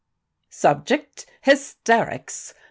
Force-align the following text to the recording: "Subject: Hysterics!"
"Subject: 0.49 1.27
Hysterics!" 1.41 2.55